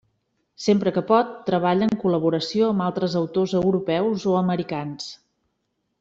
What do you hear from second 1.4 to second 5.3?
treballa en col·laboració amb altres autors europeus o americans.